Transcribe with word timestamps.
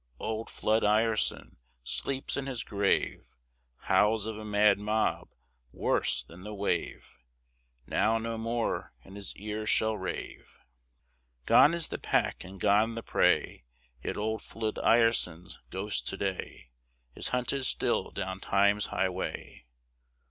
Old 0.19 0.49
Flood 0.49 0.83
Ireson 0.83 1.57
sleeps 1.83 2.35
in 2.35 2.47
his 2.47 2.63
grave; 2.63 3.35
Howls 3.81 4.25
of 4.25 4.35
a 4.35 4.43
mad 4.43 4.79
mob, 4.79 5.29
worse 5.71 6.23
than 6.23 6.41
the 6.43 6.55
wave, 6.55 7.19
Now 7.85 8.17
no 8.17 8.35
more 8.39 8.93
in 9.05 9.13
his 9.13 9.35
ear 9.35 9.67
shall 9.67 9.95
rave! 9.95 10.57
Gone 11.45 11.75
is 11.75 11.89
the 11.89 11.99
pack 11.99 12.43
and 12.43 12.59
gone 12.59 12.95
the 12.95 13.03
prey, 13.03 13.63
Yet 14.01 14.17
old 14.17 14.41
Flood 14.41 14.79
Ireson's 14.79 15.59
ghost 15.69 16.07
to 16.07 16.17
day 16.17 16.71
Is 17.13 17.27
hunted 17.27 17.67
still 17.67 18.09
down 18.09 18.39
Time's 18.39 18.87
highway. 18.87 19.67